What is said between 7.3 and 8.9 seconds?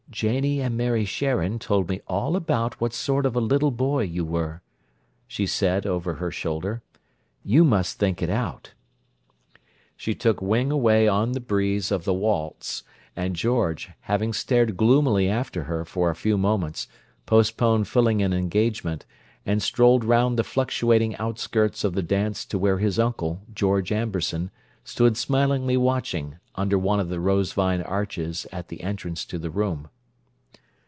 "You must think it out!"